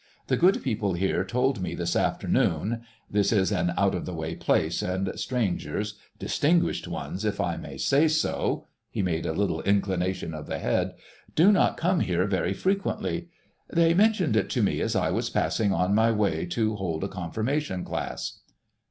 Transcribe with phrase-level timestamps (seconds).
[0.29, 4.81] The good people here told me this afternoon—this is an out of the way place,
[4.81, 10.47] and strangers, distinguished ones, if I may say so," he made a little inclination of
[10.47, 10.95] the head,
[11.35, 13.29] "do not come here very frequently:
[13.71, 17.07] they mentioned it to me as I was passing on my way to hold a
[17.07, 18.39] confirmation class...."